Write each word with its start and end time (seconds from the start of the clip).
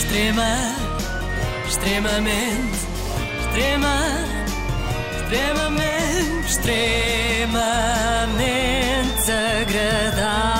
Extrema, 0.00 0.56
extremamente, 1.66 2.78
extrema, 3.44 3.96
extremamente, 5.12 6.46
extremamente 6.46 7.60
agradável. 9.60 10.59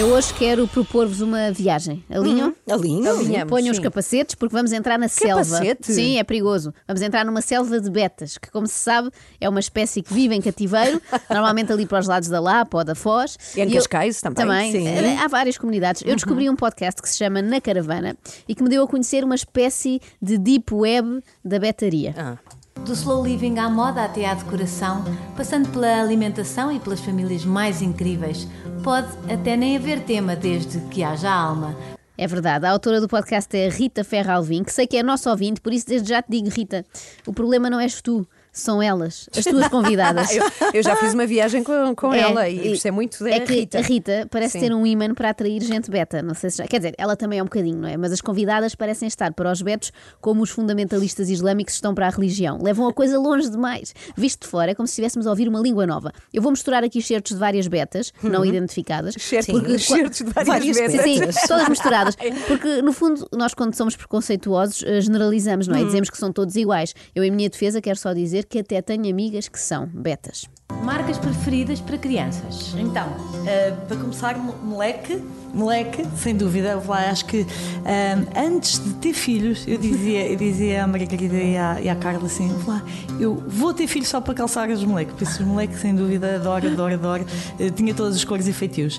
Eu 0.00 0.06
hoje 0.14 0.32
quero 0.32 0.66
propor-vos 0.66 1.20
uma 1.20 1.52
viagem. 1.52 2.02
Alinham? 2.08 2.54
Alinho, 2.66 3.10
alinhamos. 3.10 3.50
Ponham 3.50 3.70
os 3.70 3.78
capacetes 3.78 4.34
porque 4.34 4.54
vamos 4.56 4.72
entrar 4.72 4.98
na 4.98 5.08
selva. 5.08 5.42
Capacete? 5.44 5.92
Sim, 5.92 6.18
é 6.18 6.24
perigoso. 6.24 6.72
Vamos 6.88 7.02
entrar 7.02 7.22
numa 7.22 7.42
selva 7.42 7.78
de 7.78 7.90
betas, 7.90 8.38
que, 8.38 8.50
como 8.50 8.66
se 8.66 8.72
sabe, 8.72 9.10
é 9.38 9.46
uma 9.46 9.60
espécie 9.60 10.00
que 10.00 10.14
vive 10.14 10.34
em 10.34 10.40
cativeiro, 10.40 11.02
normalmente 11.28 11.70
ali 11.70 11.84
para 11.84 11.98
os 11.98 12.08
lados 12.08 12.30
da 12.30 12.40
Lapa 12.40 12.78
ou 12.78 12.84
da 12.84 12.94
Foz. 12.94 13.36
E 13.54 13.60
em 13.60 13.68
eu- 13.68 13.74
Cascais 13.74 14.22
também, 14.22 14.36
Também. 14.46 14.72
sim. 14.72 14.86
Eh, 14.88 15.18
Há 15.18 15.28
várias 15.28 15.58
comunidades. 15.58 16.00
Eu 16.06 16.14
descobri 16.14 16.48
um 16.48 16.56
podcast 16.56 17.02
que 17.02 17.08
se 17.08 17.18
chama 17.18 17.42
Na 17.42 17.60
Caravana 17.60 18.16
e 18.48 18.54
que 18.54 18.62
me 18.62 18.70
deu 18.70 18.82
a 18.82 18.88
conhecer 18.88 19.22
uma 19.22 19.34
espécie 19.34 20.00
de 20.22 20.38
deep 20.38 20.72
web 20.72 21.20
da 21.44 21.58
betaria. 21.58 22.14
Ah. 22.16 22.38
Do 22.84 22.92
slow 22.92 23.22
living 23.22 23.58
à 23.58 23.68
moda 23.68 24.04
até 24.04 24.26
à 24.26 24.34
decoração, 24.34 25.04
passando 25.36 25.68
pela 25.68 26.00
alimentação 26.00 26.72
e 26.72 26.80
pelas 26.80 27.00
famílias 27.00 27.44
mais 27.44 27.82
incríveis. 27.82 28.48
Pode 28.82 29.08
até 29.32 29.56
nem 29.56 29.76
haver 29.76 30.00
tema 30.04 30.34
desde 30.34 30.80
que 30.88 31.02
haja 31.02 31.30
alma. 31.30 31.76
É 32.16 32.26
verdade, 32.26 32.66
a 32.66 32.70
autora 32.70 33.00
do 33.00 33.08
podcast 33.08 33.56
é 33.56 33.68
Rita 33.68 34.02
Ferra 34.02 34.34
Alvim, 34.34 34.62
que 34.64 34.72
sei 34.72 34.86
que 34.86 34.96
é 34.96 35.02
nossa 35.02 35.30
ouvinte, 35.30 35.60
por 35.60 35.72
isso 35.72 35.86
desde 35.86 36.08
já 36.08 36.20
te 36.20 36.30
digo, 36.30 36.48
Rita, 36.48 36.84
o 37.26 37.32
problema 37.32 37.70
não 37.70 37.80
és 37.80 38.02
tu, 38.02 38.26
são 38.52 38.82
elas, 38.82 39.28
as 39.36 39.44
tuas 39.44 39.68
convidadas. 39.68 40.28
Eu, 40.34 40.44
eu 40.74 40.82
já 40.82 40.96
fiz 40.96 41.12
uma 41.14 41.26
viagem 41.26 41.62
com, 41.62 41.94
com 41.94 42.12
É, 42.14 42.20
ela 42.20 42.48
e 42.48 42.72
isto 42.72 42.86
é 42.86 42.90
muito 42.90 43.22
da 43.24 43.30
é 43.30 43.40
que 43.40 43.52
Rita. 43.52 43.78
a 43.78 43.82
Rita 43.82 44.26
parece 44.30 44.52
Sim. 44.58 44.60
ter 44.68 44.74
um 44.74 44.86
imã 44.86 45.12
para 45.14 45.30
atrair 45.30 45.62
gente 45.62 45.90
beta. 45.90 46.22
Não 46.22 46.34
sei 46.34 46.50
se 46.50 46.58
já. 46.58 46.66
Quer 46.66 46.78
dizer, 46.78 46.94
ela 46.98 47.16
também 47.16 47.38
é 47.38 47.42
um 47.42 47.46
bocadinho, 47.46 47.78
não 47.78 47.88
é? 47.88 47.96
Mas 47.96 48.12
as 48.12 48.20
convidadas 48.20 48.74
parecem 48.74 49.06
estar 49.08 49.32
para 49.32 49.50
os 49.50 49.60
betos 49.62 49.92
como 50.20 50.42
os 50.42 50.50
fundamentalistas 50.50 51.28
islâmicos 51.30 51.74
estão 51.74 51.94
para 51.94 52.06
a 52.06 52.10
religião. 52.10 52.58
Levam 52.62 52.86
a 52.88 52.92
coisa 52.92 53.18
longe 53.18 53.48
demais. 53.50 53.94
Visto 54.16 54.42
de 54.42 54.48
fora, 54.48 54.70
é 54.70 54.74
como 54.74 54.86
se 54.86 54.92
estivéssemos 54.92 55.26
a 55.26 55.30
ouvir 55.30 55.48
uma 55.48 55.60
língua 55.60 55.86
nova. 55.86 56.12
Eu 56.32 56.42
vou 56.42 56.50
misturar 56.50 56.82
aqui 56.84 57.00
certos 57.02 57.32
de 57.32 57.38
várias 57.38 57.66
betas, 57.66 58.12
não 58.22 58.44
identificadas. 58.44 59.14
Porque- 59.14 59.78
certos 59.78 60.18
de 60.18 60.24
várias, 60.32 60.48
Várias 60.48 60.76
vezes. 60.76 61.00
Sim, 61.02 61.32
sim, 61.32 61.46
todas 61.48 61.68
misturadas. 61.68 62.16
Porque, 62.46 62.82
no 62.82 62.92
fundo, 62.92 63.26
nós, 63.32 63.54
quando 63.54 63.74
somos 63.74 63.96
preconceituosos, 63.96 64.82
eh, 64.84 65.00
generalizamos, 65.00 65.66
não 65.68 65.76
é? 65.76 65.82
E 65.82 65.84
Dizemos 65.84 66.10
que 66.10 66.16
são 66.18 66.32
todos 66.32 66.54
iguais. 66.56 66.94
Eu, 67.14 67.24
em 67.24 67.30
minha 67.30 67.48
defesa, 67.48 67.80
quero 67.80 67.98
só 67.98 68.12
dizer 68.12 68.39
que 68.42 68.58
até 68.58 68.80
tenho 68.82 69.08
amigas 69.10 69.48
que 69.48 69.58
são 69.58 69.86
betas. 69.86 70.46
Marcas 70.84 71.18
preferidas 71.18 71.80
para 71.80 71.98
crianças. 71.98 72.74
Então, 72.78 73.06
eh, 73.46 73.72
para 73.88 73.96
começar, 73.96 74.38
mo- 74.38 74.54
moleque, 74.62 75.20
moleque, 75.52 76.04
sem 76.16 76.34
dúvida, 76.34 76.68
eu 76.70 76.82
lá 76.86 77.10
acho 77.10 77.24
que 77.26 77.44
eh, 77.84 78.16
antes 78.36 78.78
de 78.82 78.94
ter 78.94 79.12
filhos, 79.12 79.64
eu 79.66 79.76
dizia, 79.76 80.26
eu 80.28 80.36
dizia 80.36 80.84
à 80.84 80.86
Margarida 80.86 81.34
e 81.36 81.56
à, 81.56 81.80
e 81.80 81.88
à 81.88 81.96
Carla 81.96 82.26
assim, 82.26 82.50
lá, 82.66 82.82
eu 83.18 83.34
vou 83.48 83.74
ter 83.74 83.86
filhos 83.88 84.08
só 84.08 84.20
para 84.20 84.32
calçar 84.32 84.70
os 84.70 84.82
moleques, 84.84 85.14
por 85.14 85.22
isso 85.24 85.42
os 85.42 85.46
moleques, 85.48 85.80
sem 85.80 85.94
dúvida, 85.94 86.36
adoro, 86.36 86.68
adoro, 86.68 86.94
adoro. 86.94 87.26
Eh, 87.58 87.68
tinha 87.70 87.92
todas 87.92 88.14
as 88.16 88.24
cores 88.24 88.46
e 88.46 88.52
feitios. 88.52 88.98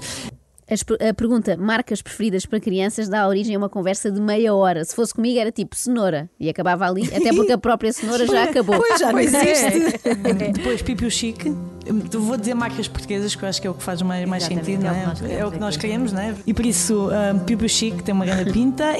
A 1.09 1.13
pergunta 1.13 1.57
marcas 1.57 2.01
preferidas 2.01 2.45
para 2.45 2.59
crianças 2.59 3.09
dá 3.09 3.27
origem 3.27 3.55
a 3.55 3.57
uma 3.57 3.67
conversa 3.69 4.09
de 4.09 4.21
meia 4.21 4.53
hora. 4.53 4.85
Se 4.85 4.95
fosse 4.95 5.13
comigo 5.13 5.37
era 5.37 5.51
tipo 5.51 5.75
cenoura 5.75 6.29
e 6.39 6.49
acabava 6.49 6.87
ali, 6.87 7.03
até 7.13 7.33
porque 7.33 7.51
a 7.51 7.57
própria 7.57 7.91
cenoura 7.91 8.25
já 8.25 8.43
acabou. 8.49 8.77
Pois 8.77 8.99
já 8.99 9.07
não 9.07 9.13
Pois 9.19 9.33
é. 9.33 9.51
existe. 9.51 9.99
Depois, 10.53 10.81
Pipiu 10.81 11.11
Chique. 11.11 11.53
Eu 11.85 12.21
Vou 12.21 12.37
dizer 12.37 12.53
marcas 12.53 12.87
portuguesas 12.87 13.35
que 13.35 13.43
eu 13.43 13.49
acho 13.49 13.61
que 13.61 13.67
é 13.67 13.69
o 13.69 13.73
que 13.73 13.83
faz 13.83 14.01
mais, 14.01 14.27
mais 14.27 14.43
sentido, 14.43 14.85
é 14.85 14.91
o 14.91 14.93
não 14.93 14.99
que 14.99 15.05
nós 15.07 15.21
é? 15.21 15.23
queremos 15.25 15.41
É 15.41 15.45
o 15.45 15.51
que 15.51 15.59
nós 15.59 15.77
queremos, 15.77 16.13
não 16.13 16.21
é? 16.21 16.35
E 16.47 16.53
por 16.53 16.65
isso, 16.65 17.09
um, 17.09 17.39
Pipiu 17.39 17.67
Chique 17.67 18.03
tem 18.03 18.13
uma 18.13 18.25
grande 18.25 18.51
pinta. 18.51 18.95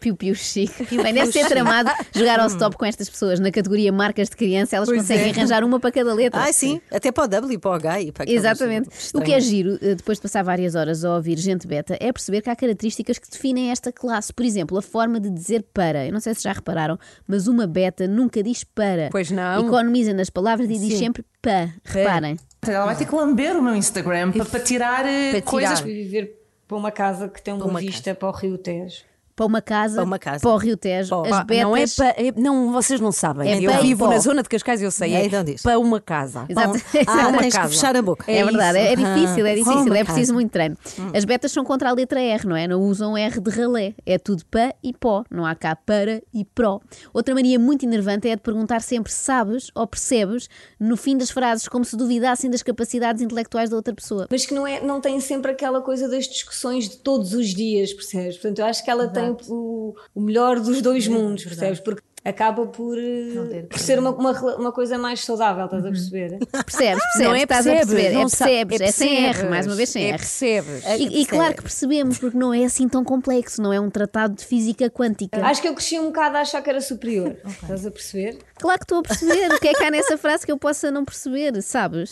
Piu 0.00 0.16
Piu 0.16 0.34
Chique. 0.34 0.96
Bem, 0.96 1.12
deve 1.14 1.30
ser 1.32 1.46
tramado 1.46 1.90
jogar 2.14 2.40
ao 2.40 2.46
stop 2.48 2.76
com 2.76 2.84
estas 2.84 3.08
pessoas. 3.08 3.38
Na 3.40 3.50
categoria 3.50 3.92
marcas 3.92 4.28
de 4.30 4.36
criança, 4.36 4.76
elas 4.76 4.88
Pois 4.88 5.00
conseguem 5.00 5.28
é. 5.28 5.30
arranjar 5.30 5.62
uma 5.64 5.78
para 5.78 5.92
cada 5.92 6.14
letra. 6.14 6.42
Ah, 6.42 6.52
sim, 6.52 6.80
até 6.90 7.12
para 7.12 7.24
o 7.24 7.28
W 7.28 7.54
e 7.54 7.58
para 7.58 7.70
o 7.70 7.74
H 7.74 8.00
e 8.02 8.12
para 8.12 8.30
Exatamente. 8.30 8.88
O 9.14 9.20
que 9.20 9.32
é 9.32 9.40
giro, 9.40 9.78
eh, 9.82 9.94
depois 9.94 10.18
de 10.18 10.22
passar 10.22 10.42
várias 10.42 10.74
horas 10.74 11.04
a 11.04 11.14
ouvir 11.14 11.38
gente 11.38 11.66
beta, 11.66 11.96
é 12.00 12.12
perceber 12.12 12.40
que 12.42 12.50
há 12.50 12.56
características 12.56 13.18
que 13.18 13.28
definem 13.30 13.70
esta 13.70 13.92
classe. 13.92 14.32
Por 14.32 14.44
exemplo, 14.44 14.78
a 14.78 14.82
forma 14.82 15.20
de 15.20 15.30
dizer 15.30 15.64
para. 15.74 16.06
Eu 16.06 16.12
não 16.12 16.20
sei 16.20 16.34
se 16.34 16.42
já 16.42 16.52
repararam, 16.52 16.98
mas 17.26 17.46
uma 17.46 17.66
beta 17.66 18.06
nunca 18.08 18.42
diz 18.42 18.64
para. 18.64 19.08
Pois 19.10 19.30
não. 19.30 19.66
Economiza 19.66 20.12
nas 20.12 20.30
palavras 20.30 20.68
e 20.70 20.78
diz 20.78 20.98
sempre 20.98 21.24
pá. 21.42 21.68
Reparem. 21.84 22.36
Ela 22.66 22.84
vai 22.86 22.96
ter 22.96 23.06
que 23.06 23.14
lamber 23.14 23.56
o 23.56 23.62
meu 23.62 23.74
Instagram 23.74 24.32
para, 24.32 24.44
para 24.44 24.60
tirar 24.60 25.06
eh, 25.06 25.32
Para 25.32 25.42
coisas. 25.42 25.78
tirar. 25.78 25.82
Fui 25.82 25.94
viver 25.94 26.38
para 26.68 26.76
uma 26.76 26.90
casa 26.90 27.28
que 27.28 27.42
tem 27.42 27.54
uma, 27.54 27.64
uma 27.64 27.80
vista 27.80 28.14
para 28.14 28.28
o 28.28 28.32
Rio 28.32 28.58
Tejo. 28.58 29.02
Para 29.36 29.46
uma 29.46 29.62
casa, 29.62 29.94
Para 29.96 30.04
uma 30.04 30.18
casa. 30.18 30.40
para 30.42 30.50
o 30.50 30.56
Rio 30.56 30.76
Tejo, 30.76 31.10
Pá, 31.22 31.40
as 31.40 31.44
betas. 31.46 31.62
Não 31.64 31.76
é 31.76 31.84
para. 31.96 32.08
é- 32.22 32.32
não, 32.36 32.72
vocês 32.72 33.00
não 33.00 33.10
sabem. 33.12 33.50
É 33.50 33.58
eu 33.58 33.70
para 33.70 33.80
vivo 33.80 34.04
pó. 34.04 34.10
na 34.10 34.18
zona 34.18 34.42
de 34.42 34.48
Cascais, 34.48 34.82
eu 34.82 34.90
sei. 34.90 35.14
É, 35.14 35.22
É, 35.22 35.26
então 35.26 35.42
diz. 35.44 35.62
para 35.62 35.78
uma 35.78 36.00
casa. 36.00 36.44
Exato. 36.48 36.78
Para 37.04 37.04
Ah, 37.24 37.28
uma 37.28 37.38
tens 37.38 37.54
que 37.54 37.60
casa. 37.60 37.72
fechar 37.72 37.96
a 37.96 38.02
boca. 38.02 38.30
É, 38.30 38.44
verdade, 38.44 38.78
é, 38.78 38.92
é 38.92 38.96
difícil, 38.96 39.46
é 39.46 39.52
Ah, 39.52 39.54
difícil, 39.54 39.94
é 39.94 40.04
preciso 40.04 40.20
casa. 40.20 40.32
muito 40.34 40.50
treino. 40.50 40.76
As 41.14 41.24
betas 41.24 41.52
são 41.52 41.64
contra 41.64 41.88
a 41.88 41.92
letra 41.92 42.20
R, 42.20 42.46
não 42.46 42.56
é? 42.56 42.68
Não 42.68 42.80
usam 42.82 43.16
R 43.16 43.40
de 43.40 43.50
ralé, 43.50 43.94
é 44.04 44.18
tudo 44.18 44.44
pá 44.46 44.74
e 44.82 44.92
pó, 44.92 45.24
não 45.30 45.46
há 45.46 45.54
cá 45.54 45.74
para 45.74 46.20
e 46.34 46.44
pró. 46.44 46.80
Outra 47.14 47.34
mania 47.34 47.58
muito 47.58 47.84
enervante 47.86 48.28
é 48.28 48.32
a 48.32 48.34
de 48.34 48.42
perguntar 48.42 48.80
sempre 48.82 49.10
sabes 49.12 49.70
ou 49.74 49.86
percebes 49.86 50.48
no 50.78 50.96
fim 50.96 51.16
das 51.16 51.30
frases, 51.30 51.66
como 51.68 51.84
se 51.84 51.96
duvidassem 51.96 52.50
das 52.50 52.62
capacidades 52.62 53.22
intelectuais 53.22 53.70
da 53.70 53.76
outra 53.76 53.94
pessoa. 53.94 54.26
Mas 54.30 54.44
que 54.44 54.52
não, 54.54 54.66
é, 54.66 54.80
não 54.80 55.00
tem 55.00 55.18
sempre 55.20 55.50
aquela 55.52 55.80
coisa 55.80 56.08
das 56.08 56.26
discussões 56.26 56.88
de 56.88 56.96
todos 56.98 57.32
os 57.32 57.48
dias, 57.54 57.92
percebes? 57.92 58.34
Portanto, 58.36 58.58
eu 58.58 58.64
acho 58.66 58.84
que 58.84 58.90
ela 58.90 59.08
tem 59.08 59.19
o, 59.48 59.94
o 60.14 60.20
melhor 60.20 60.60
dos 60.60 60.80
dois 60.82 61.06
mundos, 61.06 61.44
percebes? 61.44 61.80
Porque 61.80 62.02
acaba 62.24 62.66
por, 62.66 62.98
eh, 62.98 63.62
por 63.68 63.78
ser 63.78 63.98
uma, 63.98 64.10
uma, 64.10 64.32
uma 64.56 64.72
coisa 64.72 64.98
mais 64.98 65.24
saudável, 65.24 65.64
estás 65.64 65.84
a 65.84 65.88
perceber? 65.88 66.38
Percebes, 66.66 67.02
percebes, 67.02 67.18
Não 67.20 67.34
é 67.34 67.42
estás 67.42 67.66
a 67.66 67.70
percebes, 67.70 67.94
perceber, 67.94 68.12
não 68.14 68.20
é 68.20 68.24
percebes, 68.24 68.80
é 68.80 68.84
é 68.84 68.92
sem 68.92 69.16
R, 69.16 69.24
percebes. 69.26 69.50
mais 69.50 69.66
uma 69.66 69.74
vez 69.74 69.88
sem 69.88 70.04
É 70.04 70.08
R. 70.08 70.18
percebes. 70.18 70.84
E, 70.98 71.20
e 71.22 71.26
claro 71.26 71.54
que 71.54 71.62
percebemos, 71.62 72.18
porque 72.18 72.36
não 72.36 72.52
é 72.52 72.64
assim 72.64 72.88
tão 72.88 73.02
complexo, 73.02 73.62
não 73.62 73.72
é 73.72 73.80
um 73.80 73.88
tratado 73.90 74.34
de 74.34 74.44
física 74.44 74.90
quântica. 74.90 75.44
Acho 75.44 75.62
que 75.62 75.68
eu 75.68 75.74
cresci 75.74 75.98
um 75.98 76.06
bocado 76.06 76.36
a 76.36 76.40
achar 76.40 76.60
que 76.62 76.68
era 76.70 76.80
superior, 76.80 77.36
estás 77.46 77.86
a 77.86 77.90
perceber? 77.90 78.38
Claro 78.56 78.78
que 78.78 78.84
estou 78.84 78.98
a 78.98 79.02
perceber. 79.02 79.52
O 79.54 79.58
que 79.58 79.68
é 79.68 79.74
que 79.74 79.82
há 79.84 79.90
nessa 79.90 80.18
frase 80.18 80.44
que 80.44 80.52
eu 80.52 80.58
possa 80.58 80.90
não 80.90 81.04
perceber, 81.04 81.60
sabes? 81.62 82.10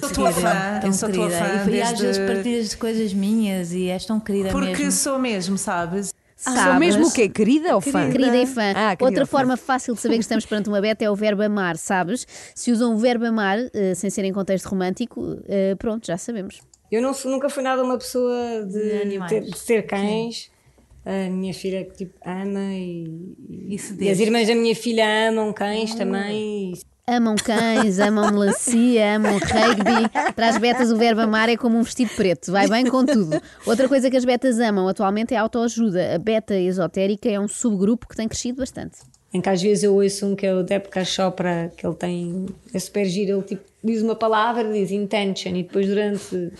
Sou 0.00 0.10
tua 0.10 0.32
fã, 0.32 0.78
Tão 0.80 0.88
eu 0.90 0.92
sou 0.94 1.10
tua 1.10 1.28
fã 1.30 1.70
E, 1.70 1.82
às 1.82 1.98
vezes 2.00 2.18
partilhas 2.26 2.70
de 2.70 2.76
coisas 2.78 3.12
minhas 3.12 3.72
e 3.72 3.88
és 3.90 4.04
tão 4.06 4.18
querida 4.18 4.48
Porque 4.50 4.70
mesmo. 4.84 4.92
sou 4.92 5.18
mesmo, 5.18 5.58
sabes? 5.58 6.12
Ah, 6.46 6.64
Sou 6.64 6.74
mesmo 6.80 7.06
o 7.06 7.12
quê? 7.12 7.28
Querida 7.28 7.74
ou 7.74 7.80
fã? 7.80 8.10
Querida 8.10 8.36
e 8.36 8.46
fã. 8.46 8.72
Ah, 8.74 8.96
querida 8.96 9.04
Outra 9.04 9.26
fã. 9.26 9.38
forma 9.38 9.56
fácil 9.56 9.94
de 9.94 10.00
saber 10.00 10.14
que 10.16 10.20
estamos 10.22 10.44
perante 10.44 10.68
uma 10.68 10.80
beta 10.80 11.04
é 11.04 11.10
o 11.10 11.14
verbo 11.14 11.42
amar, 11.42 11.76
sabes? 11.76 12.26
Se 12.54 12.70
usam 12.72 12.94
o 12.94 12.98
verbo 12.98 13.24
amar, 13.24 13.58
eh, 13.72 13.94
sem 13.94 14.10
ser 14.10 14.24
em 14.24 14.32
contexto 14.32 14.66
romântico, 14.66 15.38
eh, 15.46 15.74
pronto, 15.76 16.06
já 16.06 16.16
sabemos. 16.18 16.60
Eu 16.90 17.00
não 17.00 17.12
nunca 17.26 17.48
fui 17.48 17.62
nada 17.62 17.82
uma 17.82 17.96
pessoa 17.98 18.64
de, 18.66 18.72
De 18.82 19.02
animais. 19.02 19.30
ter, 19.30 19.40
de 19.42 19.60
ter 19.64 19.82
cães. 19.86 20.50
A 21.06 21.28
minha 21.30 21.52
filha 21.52 21.84
tipo, 21.84 22.14
ama 22.24 22.60
e, 22.72 23.36
E 23.68 23.78
e 24.00 24.08
as 24.10 24.18
irmãs 24.20 24.48
da 24.48 24.54
minha 24.54 24.74
filha 24.74 25.28
amam 25.28 25.52
cães 25.52 25.94
também. 25.94 26.72
e- 26.72 26.93
Amam 27.06 27.36
cães, 27.36 27.98
amam 27.98 28.30
melancia, 28.30 29.16
amam 29.16 29.34
rugby. 29.34 30.08
Para 30.34 30.48
as 30.48 30.56
betas, 30.56 30.90
o 30.90 30.96
verbo 30.96 31.20
amar 31.20 31.50
é 31.50 31.56
como 31.56 31.78
um 31.78 31.82
vestido 31.82 32.10
preto, 32.16 32.50
vai 32.50 32.66
bem 32.66 32.86
com 32.86 33.04
tudo. 33.04 33.42
Outra 33.66 33.86
coisa 33.86 34.10
que 34.10 34.16
as 34.16 34.24
betas 34.24 34.58
amam 34.58 34.88
atualmente 34.88 35.34
é 35.34 35.36
a 35.36 35.42
autoajuda. 35.42 36.14
A 36.14 36.18
beta 36.18 36.54
esotérica 36.54 37.28
é 37.28 37.38
um 37.38 37.46
subgrupo 37.46 38.08
que 38.08 38.16
tem 38.16 38.26
crescido 38.26 38.60
bastante. 38.60 39.00
Em 39.34 39.40
que 39.42 39.48
às 39.50 39.60
vezes 39.60 39.84
eu 39.84 39.94
ouço 39.94 40.24
um 40.24 40.34
que 40.34 40.46
é 40.46 40.54
o 40.54 40.62
Deepak 40.62 41.04
Chopra, 41.04 41.70
que 41.76 41.86
ele 41.86 41.94
tem, 41.94 42.46
é 42.72 42.78
super 42.78 43.04
giro, 43.04 43.32
ele 43.32 43.42
tipo, 43.42 43.64
diz 43.82 44.00
uma 44.00 44.16
palavra, 44.16 44.72
diz 44.72 44.90
intention, 44.90 45.50
e 45.50 45.62
depois 45.62 45.86
durante 45.86 46.52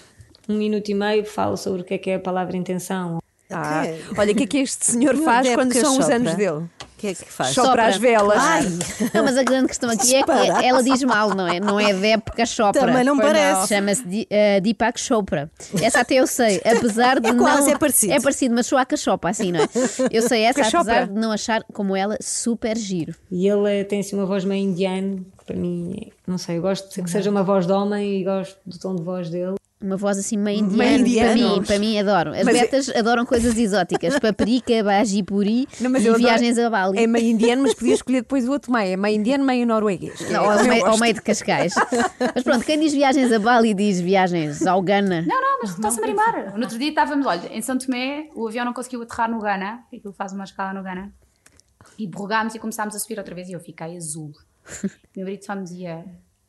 um 0.46 0.56
minuto 0.58 0.90
e 0.90 0.94
meio 0.94 1.24
fala 1.24 1.56
sobre 1.56 1.80
o 1.80 1.84
que 1.84 1.94
é 1.94 1.98
que 1.98 2.10
é 2.10 2.16
a 2.16 2.20
palavra 2.20 2.54
intenção. 2.54 3.22
Ah, 3.48 3.84
olha, 4.18 4.32
o 4.32 4.34
que 4.34 4.42
é 4.42 4.46
que 4.46 4.58
este 4.58 4.84
senhor 4.84 5.16
faz 5.16 5.54
quando 5.54 5.72
são 5.72 5.98
os 5.98 6.10
anos 6.10 6.34
dele? 6.34 6.64
O 6.96 7.00
que 7.04 7.08
é 7.08 7.14
que 7.14 7.24
faz? 7.24 7.50
Sopra 7.50 7.86
as 7.86 7.96
velas. 7.96 8.38
Não, 9.12 9.24
mas 9.24 9.36
a 9.36 9.42
grande 9.42 9.68
questão 9.68 9.90
aqui 9.90 10.14
é 10.14 10.22
que 10.22 10.30
ela 10.64 10.82
diz 10.82 11.02
mal, 11.02 11.34
não 11.34 11.46
é? 11.46 11.60
Não 11.60 11.78
é 11.78 11.92
Deepak 11.92 12.46
Chopra. 12.46 12.80
Também 12.80 13.04
não 13.04 13.18
parece. 13.18 13.68
Chama-se 13.68 14.26
eh, 14.30 14.60
Deepak 14.60 14.98
Chopra. 14.98 15.50
Essa 15.82 16.00
até 16.00 16.14
eu 16.14 16.26
sei, 16.26 16.60
apesar 16.64 17.20
de 17.20 17.28
É 17.28 17.32
não... 17.32 17.44
quase, 17.44 17.70
é 17.72 17.78
parecido. 17.78 18.12
É 18.12 18.20
parecido, 18.20 18.54
mas 18.54 18.66
soa 18.66 18.82
a 18.82 18.86
cachopa, 18.86 19.28
assim, 19.28 19.52
não 19.52 19.60
é? 19.60 19.68
Eu 20.10 20.22
sei 20.22 20.42
essa, 20.42 20.60
Cachopra. 20.62 20.80
apesar 20.80 21.06
de 21.08 21.20
não 21.20 21.32
achar 21.32 21.62
como 21.72 21.94
ela 21.96 22.16
super 22.20 22.76
giro. 22.76 23.14
E 23.30 23.46
ele 23.48 23.84
tem 23.84 24.00
assim 24.00 24.16
uma 24.16 24.26
voz 24.26 24.44
meio 24.44 24.62
indiana, 24.64 25.18
que 25.38 25.44
para 25.44 25.56
mim, 25.56 26.10
não 26.26 26.38
sei, 26.38 26.58
eu 26.58 26.62
gosto 26.62 26.94
de 26.94 27.02
que 27.02 27.10
seja 27.10 27.30
uma 27.30 27.42
voz 27.42 27.66
de 27.66 27.72
homem 27.72 28.20
e 28.20 28.24
gosto 28.24 28.56
do 28.64 28.78
tom 28.78 28.94
de 28.94 29.02
voz 29.02 29.28
dele. 29.28 29.54
Uma 29.84 29.98
voz 29.98 30.16
assim 30.16 30.38
meio 30.38 30.64
Meio 30.64 31.00
indiana. 31.00 31.28
Para 31.28 31.34
indiana. 31.36 31.54
mim, 31.60 31.62
para 31.66 31.78
mim 31.78 31.98
adoro. 31.98 32.30
As 32.32 32.42
Mas 32.44 32.56
é- 32.56 32.60
betas 32.62 32.88
adoram 32.88 33.26
coisas 33.26 33.56
exóticas. 33.58 34.18
Paprika, 34.18 34.82
bajipuri 34.82 35.68
Não, 35.80 35.90
mas 35.90 36.02
e 36.02 36.06
eu 36.06 36.14
adoro- 36.14 36.26
viagens 36.26 36.58
a 36.58 36.70
Bali. 36.70 36.98
É 36.98 37.06
meio 37.06 37.26
indiano, 37.28 37.62
mas 37.62 37.74
podia 37.74 37.92
escolher 37.94 38.22
depois 38.22 38.48
o 38.48 38.52
outro 38.52 38.72
meio. 38.72 38.94
É 38.94 38.96
meio 38.96 39.16
indiano, 39.18 39.44
meio 39.44 39.66
norueguês. 39.66 40.20
é 40.22 40.30
Não, 40.32 40.40
ao, 40.44 40.52
como 40.52 40.60
eu 40.64 40.68
meio, 40.70 40.84
gosto. 40.86 41.00
meio 41.00 41.14
de 41.14 41.20
Cascais. 41.22 41.74
Mas 42.34 42.42
pronto, 42.42 42.64
quem 42.64 42.80
diz 42.80 42.92
viagens 42.94 43.30
a 43.30 43.38
Bali 43.38 43.74
diz 43.74 44.00
viagens 44.00 44.66
ao 44.66 44.80
Ghana. 44.80 45.22
Não, 45.28 45.40
não, 45.40 45.58
mas 45.62 45.70
está-se 45.72 45.98
a 45.98 46.00
marimbar. 46.00 46.54
No 46.56 46.62
outro 46.62 46.78
dia 46.78 46.88
estávamos, 46.88 47.26
olha, 47.26 47.46
em 47.54 47.60
São 47.60 47.76
Tomé, 47.76 48.30
o 48.34 48.48
avião 48.48 48.64
não 48.64 48.72
conseguiu 48.72 49.02
aterrar 49.02 49.30
no 49.30 49.38
Ghana, 49.38 49.80
aquilo 49.94 50.14
faz 50.14 50.32
uma 50.32 50.44
escala 50.44 50.72
no 50.72 50.82
Ghana, 50.82 51.12
e 51.98 52.06
borrogámos 52.06 52.54
e 52.54 52.58
começámos 52.58 52.96
a 52.96 52.98
subir 52.98 53.18
outra 53.18 53.34
vez 53.34 53.50
e 53.50 53.52
eu 53.52 53.60
fiquei 53.60 53.96
azul. 53.98 54.32
Meu 55.14 55.26
marido 55.26 55.44
só 55.44 55.54
me 55.54 55.62
dizia: 55.64 55.96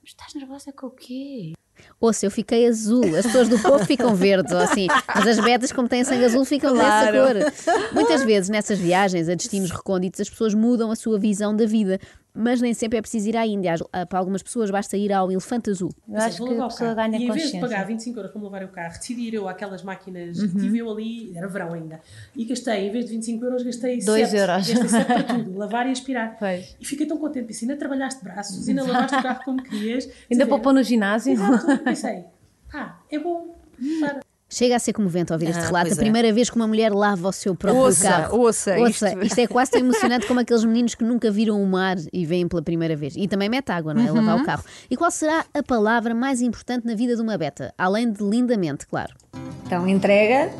"Mas 0.01 0.11
estás 0.11 0.33
nervosa 0.33 0.71
com 0.71 0.87
o 0.87 0.91
quê? 0.91 1.51
Ouça, 1.99 2.25
eu 2.25 2.31
fiquei 2.31 2.67
azul. 2.67 3.03
As 3.15 3.25
pessoas 3.25 3.49
do 3.49 3.57
povo 3.59 3.85
ficam 3.85 4.15
verdes 4.15 4.51
ou 4.51 4.59
assim. 4.59 4.87
Mas 5.13 5.27
as 5.27 5.39
betas, 5.39 5.71
como 5.71 5.87
têm 5.87 6.03
sangue 6.03 6.25
azul, 6.25 6.45
ficam 6.45 6.73
dessa 6.73 7.11
cor. 7.11 7.93
Muitas 7.93 8.23
vezes, 8.23 8.49
nessas 8.49 8.77
viagens 8.77 9.29
a 9.29 9.35
destinos 9.35 9.71
recônditos, 9.71 10.21
as 10.21 10.29
pessoas 10.29 10.53
mudam 10.53 10.91
a 10.91 10.95
sua 10.95 11.17
visão 11.17 11.55
da 11.55 11.65
vida. 11.65 11.99
Mas 12.35 12.59
nem 12.61 12.73
sempre 12.73 12.97
é 12.97 13.01
preciso 13.01 13.29
ir 13.29 13.37
à 13.37 13.45
Índia. 13.47 13.73
Às- 13.73 14.05
Para 14.09 14.19
algumas 14.19 14.43
pessoas 14.43 14.69
basta 14.69 14.97
ir 14.97 15.13
ao 15.13 15.31
Elefante 15.31 15.69
Azul. 15.69 15.89
Eu 16.07 16.17
acho 16.17 16.43
que 16.45 16.53
a 16.59 16.67
pessoa 16.67 16.93
ganha 16.93 17.17
E 17.17 17.23
em 17.27 17.31
vez 17.31 17.51
de 17.51 17.59
pagar 17.61 17.85
25 17.87 18.19
euros 18.19 18.31
para 18.31 18.39
me 18.41 18.45
levar 18.47 18.63
o 18.63 18.67
carro, 18.67 18.97
decidi 18.97 19.21
ir 19.29 19.33
eu 19.35 19.47
àquelas 19.47 19.81
máquinas 19.83 20.37
Uhum. 20.37 20.49
que 20.49 20.59
tive 20.59 20.79
eu 20.79 20.91
ali, 20.91 21.31
era 21.35 21.47
verão 21.47 21.73
ainda, 21.73 22.01
e 22.35 22.43
gastei, 22.45 22.87
em 22.87 22.91
vez 22.91 23.05
de 23.05 23.11
25 23.11 23.45
euros, 23.45 23.63
gastei 23.63 23.99
Dois 23.99 24.29
7. 24.29 24.35
euros. 24.41 24.67
Gastei 24.67 24.89
7 24.89 25.05
para 25.07 25.23
tudo, 25.23 25.55
lavar 25.57 25.87
e 25.87 25.91
aspirar. 25.91 26.35
Pois. 26.37 26.75
E 26.79 26.85
fiquei 26.85 27.05
tão 27.05 27.17
contente, 27.17 27.45
pensei, 27.47 27.67
ainda 27.69 27.79
trabalhaste 27.79 28.21
braços, 28.23 28.67
ainda 28.67 28.83
lavaste 28.83 29.15
o 29.17 29.23
carro 29.23 29.41
como 29.45 29.63
querias. 29.63 30.09
Ainda 30.29 30.45
poupou 30.45 30.73
no 30.73 30.83
ginásio? 30.83 31.31
Exato, 31.33 31.77
pensei, 31.83 32.25
ah, 32.73 32.97
é 33.09 33.17
bom. 33.17 33.55
Para. 34.01 34.24
Chega 34.47 34.75
a 34.75 34.79
ser 34.79 34.93
comovente 34.93 35.33
ouvir 35.33 35.49
este 35.49 35.59
Ah, 35.63 35.65
relato. 35.67 35.89
A 35.89 35.93
é. 35.93 35.95
primeira 35.95 36.31
vez 36.31 36.49
que 36.51 36.55
uma 36.55 36.67
mulher 36.67 36.91
lava 36.93 37.27
o 37.29 37.31
seu 37.31 37.55
próprio 37.55 37.81
Ouça, 37.83 38.07
carro. 38.07 38.37
ouça, 38.39 38.77
Ouça, 38.77 39.09
isto- 39.09 39.23
isto... 39.25 39.39
é 39.39 39.47
quase 39.47 39.71
tão 39.71 39.79
emocionante 39.81 40.27
como 40.27 40.39
aqueles 40.39 40.63
meninos 40.63 40.93
que 40.93 41.03
nunca 41.03 41.31
viram 41.31 41.61
o 41.61 41.65
mar 41.65 41.97
e 42.13 42.25
vêm 42.27 42.47
pela 42.47 42.61
primeira 42.61 42.95
vez. 42.95 43.15
E 43.17 43.27
também 43.27 43.49
mete 43.49 43.71
água, 43.71 43.93
não 43.93 44.01
é? 44.05 44.11
Lavar 44.11 44.37
o 44.39 44.45
carro. 44.45 44.63
E 44.89 44.95
qual 44.95 45.09
será 45.09 45.43
a 45.51 45.63
palavra 45.63 46.13
mais 46.13 46.41
importante 46.41 46.85
na 46.85 46.93
vida 46.93 47.15
de 47.15 47.21
uma 47.21 47.35
beta? 47.37 47.73
Além 47.77 48.11
de 48.11 48.23
lindamente, 48.23 48.85
claro. 48.85 49.13
Então, 49.65 49.87
entrega. 49.87 50.51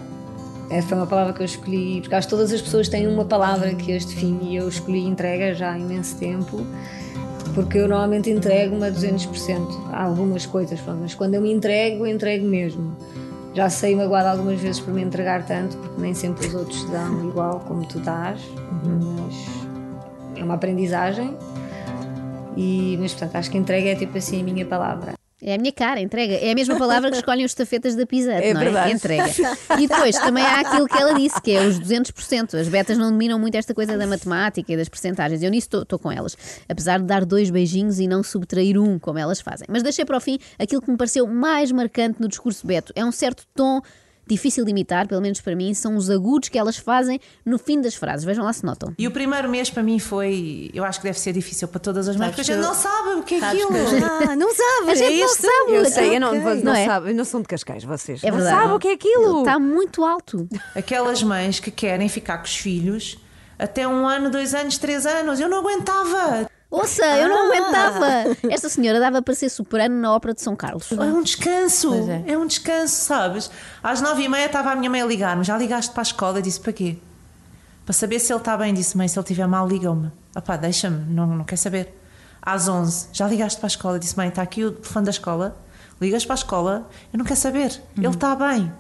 Essa 0.72 0.88
foi 0.88 0.98
uma 0.98 1.06
palavra 1.08 1.32
que 1.34 1.42
eu 1.42 1.46
escolhi, 1.46 2.02
porque 2.02 2.16
acho 2.16 2.28
que 2.28 2.34
todas 2.36 2.52
as 2.52 2.60
pessoas 2.60 2.90
têm 2.90 3.06
uma 3.08 3.24
palavra 3.26 3.76
que 3.76 3.96
as 3.96 4.04
define 4.04 4.54
e 4.54 4.56
eu 4.56 4.68
escolhi 4.68 5.02
entrega 5.06 5.54
já 5.54 5.74
há 5.74 5.78
imenso 5.78 6.18
tempo, 6.18 6.66
porque 7.54 7.78
eu 7.78 7.88
normalmente 7.88 8.32
entrego-me 8.32 8.84
a 8.88 8.90
200%. 8.92 9.90
Há 9.94 10.04
algumas 10.06 10.44
coisas, 10.48 10.80
mas 11.00 11.14
quando 11.14 11.36
eu 11.36 11.42
me 11.42 11.52
entrego, 11.54 12.08
eu 12.08 12.12
entrego 12.12 12.48
mesmo. 12.48 12.98
Já 13.56 13.70
sei 13.70 13.96
magoar 13.96 14.28
algumas 14.28 14.60
vezes 14.60 14.82
por 14.82 14.94
me 14.94 15.02
entregar 15.02 15.46
tanto, 15.46 15.78
porque 15.78 16.02
nem 16.02 16.14
sempre 16.14 16.46
os 16.46 16.54
outros 16.54 16.84
te 16.84 16.92
dão 16.92 17.30
igual 17.30 17.62
como 17.62 17.88
tu 17.88 18.00
dás, 18.00 18.42
mas 18.84 20.38
é 20.38 20.44
uma 20.44 20.56
aprendizagem. 20.56 21.38
E, 22.58 22.98
mas 23.00 23.14
portanto, 23.14 23.38
acho 23.38 23.50
que 23.50 23.58
entrega 23.58 23.92
é 23.92 23.96
tipo 23.96 24.18
assim 24.18 24.42
a 24.42 24.44
minha 24.44 24.66
palavra. 24.66 25.14
É 25.42 25.54
a 25.54 25.58
minha 25.58 25.72
cara, 25.72 26.00
entrega. 26.00 26.34
É 26.36 26.52
a 26.52 26.56
mesma 26.56 26.78
palavra 26.78 27.12
que 27.12 27.18
escolhem 27.18 27.44
os 27.46 27.52
estafetas 27.52 27.94
da 27.94 28.06
Pisa, 28.06 28.32
É 28.32 28.54
não 28.54 28.62
é? 28.62 28.64
verdade. 28.64 28.92
Entrega. 28.94 29.30
E 29.78 29.86
depois 29.88 30.18
também 30.18 30.44
há 30.44 30.62
aquilo 30.62 30.88
que 30.88 30.98
ela 30.98 31.14
disse, 31.14 31.42
que 31.42 31.52
é 31.52 31.66
os 31.66 31.78
200%. 31.80 32.58
As 32.60 32.70
betas 32.70 32.98
não 32.98 33.12
dominam 33.12 33.38
muito 33.38 33.56
esta 33.56 33.74
coisa 33.74 33.98
da 33.98 34.08
matemática 34.08 34.72
e 34.72 34.78
das 34.78 34.88
percentagens. 34.88 35.44
Eu 35.44 35.52
nisso 35.52 35.68
estou 35.82 36.00
com 36.00 36.12
elas. 36.12 36.38
Apesar 36.70 37.00
de 37.00 37.06
dar 37.06 37.26
dois 37.26 37.50
beijinhos 37.50 38.00
e 38.00 38.08
não 38.08 38.24
subtrair 38.24 38.80
um, 38.80 38.98
como 38.98 39.20
elas 39.20 39.42
fazem. 39.42 39.68
Mas 39.70 39.84
deixei 39.84 40.06
para 40.06 40.18
o 40.18 40.22
fim 40.22 40.40
aquilo 40.58 40.82
que 40.82 40.90
me 40.90 40.98
pareceu 40.98 41.28
mais 41.28 41.72
marcante 41.72 42.22
no 42.22 42.28
discurso 42.30 42.66
Beto. 42.66 42.94
É 42.96 43.04
um 43.04 43.12
certo 43.12 43.44
tom 43.54 43.82
difícil 44.28 44.66
de 44.66 44.72
imitar, 44.72 45.08
pelo 45.08 45.22
menos 45.22 45.40
para 45.42 45.56
mim, 45.56 45.74
são 45.74 45.96
os 45.96 46.10
agudos 46.10 46.50
que 46.50 46.58
elas 46.58 46.78
fazem 46.78 47.20
no 47.46 47.58
fim 47.58 47.80
das 47.82 47.94
frases. 47.96 48.24
Vejam 48.26 48.44
lá 48.44 48.52
se 48.54 48.66
notam. 48.66 48.94
E 48.98 49.08
o 49.08 49.12
primeiro 49.12 49.48
mês 49.50 49.70
para 49.70 49.84
mim 49.84 50.00
foi, 50.00 50.70
eu 50.74 50.84
acho 50.84 51.00
que 51.00 51.06
deve 51.06 51.20
ser 51.20 51.34
difícil 51.34 51.68
para 51.68 51.80
todas 51.80 52.08
as 52.08 52.16
mães, 52.16 52.30
porque 52.30 52.42
a 52.42 52.44
gente 52.56 52.64
não 52.64 52.74
sabe 52.74 53.10
o 53.20 53.24
que 53.24 53.36
é 53.36 53.46
aquilo. 53.46 53.70
que- 53.70 54.30
Ah, 54.30 54.36
não 54.38 54.54
sabe. 54.54 54.92
A 54.92 54.96
gente 54.96 55.14
é 55.14 55.18
não 55.20 55.26
este? 55.26 55.42
sabe. 55.42 55.72
Eu 55.74 55.86
sei, 55.86 56.16
eu 56.16 56.20
não, 56.22 56.34
não, 56.36 56.56
Não 56.56 56.74
é? 56.76 56.86
sabe, 56.86 57.14
não 57.14 57.26
são 57.26 57.42
de 57.42 57.48
Cascais 57.48 57.84
vocês. 57.84 58.24
É 58.24 58.32
não 58.32 58.38
verdade. 58.38 58.62
sabe 58.62 58.74
o 58.74 58.80
que 58.80 58.88
é 58.88 58.94
aquilo. 58.94 59.40
Está 59.40 59.60
muito 59.60 60.04
alto. 60.04 60.48
Aquelas 60.76 61.22
mães 61.24 61.60
que 61.60 61.70
querem 61.72 62.10
ficar 62.10 62.38
com 62.40 62.46
os 62.46 62.56
filhos 62.56 63.18
até 63.60 63.88
um 63.88 64.08
ano, 64.08 64.30
dois 64.30 64.54
anos, 64.54 64.78
três 64.78 65.06
anos. 65.06 65.40
Eu 65.40 65.48
não 65.48 65.60
aguentava. 65.60 66.50
Ouça, 66.76 67.06
eu 67.06 67.30
não 67.30 67.48
aguentava. 67.48 68.06
Esta 68.50 68.70
senhora 68.70 69.00
dava 69.00 69.22
para 69.22 69.34
ser 69.34 69.50
soprano 69.50 69.96
na 69.96 70.14
ópera 70.14 70.34
de 70.34 70.42
São 70.42 70.56
Carlos. 70.56 70.92
É 70.92 70.96
um 70.96 71.24
descanso. 71.24 71.94
É. 72.28 72.38
um 72.38 72.46
descanso, 72.46 72.96
sabes? 72.96 73.50
Às 73.82 74.02
nove 74.02 74.24
e 74.24 74.30
meia 74.30 74.46
estava 74.46 74.72
a 74.72 74.76
minha 74.76 74.90
mãe 74.90 75.02
a 75.02 75.06
ligar-me. 75.06 75.44
Já 75.44 75.58
ligaste 75.58 75.92
para 75.92 76.02
a 76.02 76.04
escola? 76.04 76.40
Eu 76.40 76.42
disse, 76.42 76.60
para 76.60 76.74
quê? 76.74 76.98
Para 77.86 77.94
saber 77.94 78.20
se 78.20 78.34
ele 78.34 78.40
está 78.40 78.58
bem. 78.58 78.74
Disse, 78.74 78.98
mãe, 78.98 79.08
se 79.08 79.18
ele 79.18 79.24
estiver 79.24 79.48
mal, 79.48 79.68
liga-me. 79.68 80.12
Opá, 80.36 80.58
deixa-me, 80.58 81.06
não, 81.14 81.28
não 81.28 81.46
quer 81.46 81.58
saber. 81.58 81.98
Às 82.42 82.68
onze, 82.68 83.08
já 83.14 83.28
ligaste 83.28 83.60
para 83.60 83.68
a 83.68 83.70
escola? 83.70 84.00
Disse, 84.00 84.18
mãe, 84.18 84.28
está 84.28 84.42
aqui 84.42 84.66
o 84.66 84.72
telefone 84.72 85.06
da 85.06 85.12
escola. 85.12 85.58
Ligas 86.02 86.26
para 86.26 86.34
a 86.34 86.36
escola, 86.36 86.90
eu 87.14 87.18
não 87.18 87.26
quero 87.26 87.40
saber. 87.40 87.82
Ele 87.98 88.08
está 88.08 88.36
bem. 88.36 88.72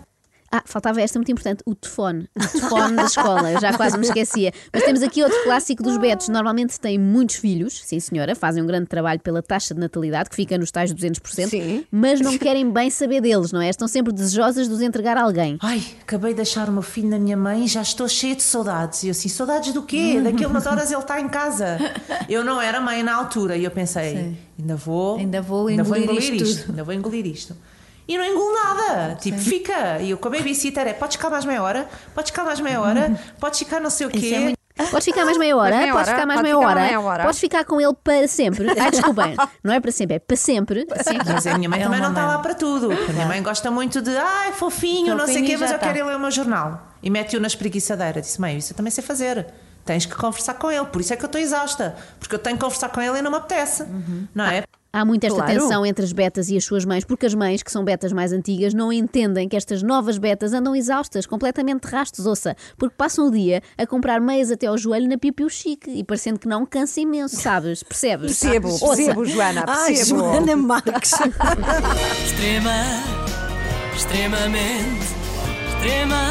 Ah, 0.57 0.63
faltava 0.65 1.01
esta 1.01 1.19
muito 1.19 1.29
importante, 1.29 1.61
o 1.65 1.75
telefone. 1.75 2.29
O 2.33 2.47
telefone 2.47 2.95
da 2.95 3.03
escola, 3.03 3.51
eu 3.51 3.59
já 3.59 3.73
quase 3.75 3.97
me 3.97 4.05
esquecia. 4.05 4.53
Mas 4.71 4.83
temos 4.83 5.01
aqui 5.03 5.21
outro 5.21 5.37
clássico 5.43 5.83
dos 5.83 5.97
betos. 5.97 6.29
Normalmente 6.29 6.79
têm 6.79 6.97
muitos 6.97 7.35
filhos, 7.35 7.81
sim 7.83 7.99
senhora, 7.99 8.33
fazem 8.35 8.63
um 8.63 8.65
grande 8.65 8.85
trabalho 8.87 9.19
pela 9.19 9.41
taxa 9.43 9.73
de 9.73 9.81
natalidade, 9.81 10.29
que 10.29 10.35
fica 10.35 10.57
nos 10.57 10.71
tais 10.71 10.93
200%, 10.93 11.49
Sim. 11.49 11.85
mas 11.91 12.21
não 12.21 12.37
querem 12.37 12.71
bem 12.71 12.89
saber 12.89 13.19
deles, 13.19 13.51
não 13.51 13.61
é? 13.61 13.69
Estão 13.69 13.85
sempre 13.85 14.13
desejosas 14.13 14.69
de 14.69 14.73
os 14.73 14.81
entregar 14.81 15.17
a 15.17 15.23
alguém. 15.23 15.57
Ai, 15.61 15.83
acabei 16.01 16.31
de 16.31 16.37
deixar 16.37 16.69
o 16.69 16.71
meu 16.71 16.81
filho 16.81 17.09
na 17.09 17.19
minha 17.19 17.35
mãe 17.35 17.65
e 17.65 17.67
já 17.67 17.81
estou 17.81 18.07
cheia 18.07 18.33
de 18.35 18.43
saudades. 18.43 19.03
E 19.03 19.07
eu 19.07 19.11
assim, 19.11 19.27
saudades 19.27 19.73
do 19.73 19.83
quê? 19.83 20.21
Daqui 20.23 20.45
a 20.45 20.47
umas 20.47 20.65
horas 20.65 20.89
ele 20.89 21.01
está 21.01 21.19
em 21.19 21.27
casa. 21.27 21.77
Eu 22.29 22.43
não 22.45 22.61
era 22.61 22.79
mãe 22.79 23.03
na 23.03 23.13
altura 23.15 23.55
e 23.57 23.63
eu 23.65 23.71
pensei, 23.71 24.35
ainda 24.57 24.75
vou, 24.75 25.17
Ainda 25.17 25.41
vou 25.41 25.69
engolir 25.69 26.33
isto 26.33 26.37
tudo. 26.61 26.69
ainda 26.69 26.83
vou 26.83 26.93
engolir 26.93 27.25
isto. 27.27 27.55
E 28.07 28.17
não 28.17 28.25
engulo 28.25 28.53
nada, 28.53 29.15
tipo, 29.15 29.37
fica. 29.39 29.99
E 29.99 30.11
eu 30.11 30.17
com 30.17 30.27
a 30.27 30.31
babysitter 30.31 30.87
é, 30.87 30.93
podes 30.93 31.15
ficar 31.15 31.29
mais 31.29 31.43
meia 31.45 31.61
hora, 31.63 31.87
podes 32.13 32.29
ficar 32.31 32.43
mais 32.43 32.59
meia 32.59 32.79
hora, 32.79 33.19
podes 33.39 33.59
ficar 33.59 33.79
não 33.79 33.89
sei 33.89 34.07
o 34.07 34.09
quê. 34.09 34.53
Podes 34.91 35.05
ficar 35.05 35.23
mais 35.23 35.37
meia 35.37 35.55
hora, 35.55 35.87
podes 35.91 36.09
ficar 36.09 36.25
mais 36.25 36.41
meia 36.41 36.57
hora, 36.59 36.81
meia 36.81 36.99
hora. 36.99 37.23
podes 37.23 37.39
ficar 37.39 37.63
com 37.63 37.79
ele 37.79 37.93
para 38.03 38.27
sempre. 38.27 38.67
Ai, 38.77 38.91
desculpem, 38.91 39.35
não 39.63 39.73
é 39.73 39.79
para 39.79 39.91
sempre, 39.91 40.15
é 40.15 40.19
para 40.19 40.35
sempre. 40.35 40.85
Mas 41.33 41.47
a 41.47 41.57
minha 41.57 41.69
mãe 41.69 41.79
É 41.79 41.83
também 41.85 42.01
não 42.01 42.09
está 42.09 42.21
mãe. 42.25 42.35
lá 42.35 42.39
para 42.39 42.53
tudo. 42.53 42.91
A 42.91 43.13
minha 43.13 43.25
mãe 43.25 43.41
gosta 43.41 43.71
muito 43.71 44.01
de, 44.01 44.15
ai, 44.15 44.51
fofinho, 44.51 45.15
não 45.15 45.25
sei 45.25 45.41
o 45.41 45.45
quê, 45.45 45.57
mas 45.57 45.71
eu 45.71 45.79
tá. 45.79 45.87
quero 45.87 45.99
ir 45.99 46.03
ler 46.03 46.15
o 46.17 46.19
meu 46.19 46.29
jornal. 46.29 46.87
E 47.01 47.09
mete-o 47.09 47.39
na 47.39 47.47
espreguiçadeira. 47.47 48.19
Disse, 48.21 48.39
mãe, 48.41 48.57
isso 48.57 48.73
eu 48.73 48.77
também 48.77 48.91
sei 48.91 49.03
fazer. 49.03 49.47
Tens 49.85 50.05
que 50.05 50.15
conversar 50.15 50.55
com 50.55 50.69
ele. 50.69 50.85
Por 50.87 50.99
isso 50.99 51.13
é 51.13 51.15
que 51.15 51.23
eu 51.23 51.27
estou 51.27 51.39
exausta. 51.39 51.95
Porque 52.19 52.35
eu 52.35 52.39
tenho 52.39 52.57
que 52.57 52.61
conversar 52.63 52.89
com 52.89 52.99
ele 52.99 53.19
e 53.19 53.21
não 53.21 53.31
me 53.31 53.37
apetece. 53.37 53.85
Não 54.33 54.45
é? 54.45 54.63
Há 54.97 55.03
muita 55.03 55.27
esta 55.27 55.43
Claro. 55.43 55.59
tensão 55.59 55.85
entre 55.85 56.05
as 56.05 56.13
betas 56.13 56.47
e 56.49 56.55
as 56.55 56.63
suas 56.63 56.85
mães, 56.85 57.03
porque 57.03 57.25
as 57.25 57.33
mães, 57.33 57.61
que 57.61 57.69
são 57.69 57.83
betas 57.83 58.13
mais 58.13 58.31
antigas, 58.31 58.73
não 58.73 58.93
entendem 58.93 59.49
que 59.49 59.57
estas 59.57 59.83
novas 59.83 60.17
betas 60.17 60.53
andam 60.53 60.73
exaustas, 60.73 61.25
completamente 61.25 61.83
rastos, 61.83 62.25
ouça, 62.25 62.55
porque 62.77 62.95
passam 62.97 63.27
o 63.27 63.31
dia 63.31 63.61
a 63.77 63.85
comprar 63.85 64.21
meias 64.21 64.51
até 64.51 64.67
ao 64.67 64.77
joelho 64.77 65.09
na 65.09 65.17
pipiu 65.17 65.49
chique 65.49 65.89
e 65.91 66.01
parecendo 66.01 66.39
que 66.39 66.47
não 66.47 66.65
cansa 66.65 67.01
imenso, 67.01 67.35
sabes? 67.35 67.83
Percebes? 67.83 68.39
Percebo, 68.39 68.69
Ouça, 68.69 68.87
percebo, 68.95 69.25
Joana, 69.25 69.65
Ai, 69.67 69.95
percebo. 69.95 70.19
Joana 70.19 70.55
Marques. 70.65 71.11
Extrema, 71.11 72.71
extremamente, 73.95 75.05
extrema, 75.75 76.23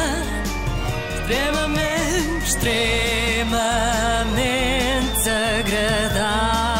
extremamente, 1.21 2.45
extremamente 2.45 5.29
agradável. 5.29 6.74